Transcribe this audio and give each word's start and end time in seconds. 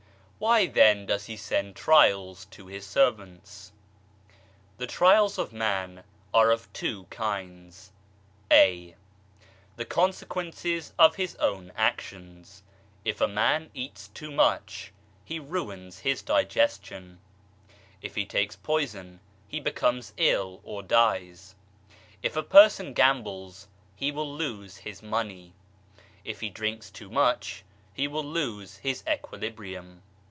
Why 0.41 0.65
then 0.65 1.05
does 1.05 1.25
He 1.27 1.37
send 1.37 1.75
trials 1.75 2.45
to 2.45 2.65
His 2.65 2.83
servants? 2.87 3.73
The 4.79 4.87
trials 4.87 5.37
of 5.37 5.53
man 5.53 6.03
are 6.33 6.49
of 6.49 6.67
two 6.73 7.03
kinds, 7.11 7.91
(a) 8.51 8.95
The 9.75 9.85
con 9.85 10.11
sequences 10.13 10.93
of 10.97 11.17
his 11.17 11.35
own 11.35 11.71
actions, 11.75 12.63
if 13.05 13.21
a 13.21 13.27
man 13.27 13.69
eats 13.75 14.07
too 14.07 14.31
much, 14.31 14.91
he 15.23 15.39
ruins 15.39 15.99
his 15.99 16.23
digestion; 16.23 17.19
if 18.01 18.15
he 18.15 18.25
takes 18.25 18.55
poison 18.55 19.19
he 19.47 19.59
becomes 19.59 20.11
ill 20.17 20.59
or 20.63 20.81
dies. 20.81 21.53
If 22.23 22.35
a 22.35 22.41
person 22.41 22.93
gambles 22.93 23.67
he 23.95 24.11
will 24.11 24.33
lose 24.35 24.77
his 24.77 25.03
money; 25.03 25.53
if 26.25 26.41
he 26.41 26.49
drinks 26.49 26.89
too 26.89 27.11
much 27.11 27.63
he 27.93 28.07
will 28.07 28.25
lose 28.25 28.77
his 28.77 29.03
equilibrium. 29.07 30.01